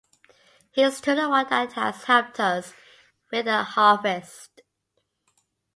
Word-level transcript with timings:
Here's 0.71 0.99
to 1.01 1.13
the 1.13 1.29
one 1.29 1.45
that 1.51 1.73
has 1.73 2.05
helped 2.05 2.39
us 2.39 2.73
with 3.31 3.45
the 3.45 3.61
harvest. 3.61 4.61